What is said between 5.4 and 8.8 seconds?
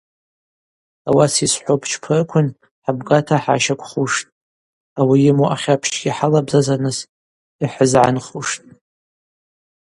ахьапщгьи хӏалабзазарныс йхӏзыгӏанхуштӏ.